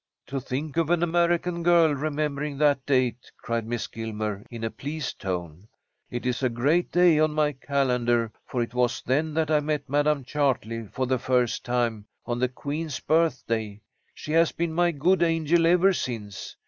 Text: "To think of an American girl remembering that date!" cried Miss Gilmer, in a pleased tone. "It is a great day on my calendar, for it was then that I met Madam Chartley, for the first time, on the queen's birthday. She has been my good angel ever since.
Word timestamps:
"To 0.25 0.39
think 0.39 0.77
of 0.77 0.89
an 0.89 1.03
American 1.03 1.61
girl 1.61 1.93
remembering 1.93 2.57
that 2.57 2.83
date!" 2.87 3.31
cried 3.37 3.67
Miss 3.67 3.85
Gilmer, 3.85 4.43
in 4.49 4.63
a 4.63 4.71
pleased 4.71 5.19
tone. 5.19 5.67
"It 6.09 6.25
is 6.25 6.41
a 6.41 6.49
great 6.49 6.91
day 6.91 7.19
on 7.19 7.35
my 7.35 7.51
calendar, 7.51 8.31
for 8.47 8.63
it 8.63 8.73
was 8.73 9.03
then 9.05 9.35
that 9.35 9.51
I 9.51 9.59
met 9.59 9.87
Madam 9.87 10.23
Chartley, 10.23 10.87
for 10.87 11.05
the 11.05 11.19
first 11.19 11.63
time, 11.63 12.05
on 12.25 12.39
the 12.39 12.49
queen's 12.49 12.99
birthday. 12.99 13.79
She 14.15 14.31
has 14.31 14.51
been 14.51 14.73
my 14.73 14.89
good 14.89 15.21
angel 15.21 15.67
ever 15.67 15.93
since. 15.93 16.55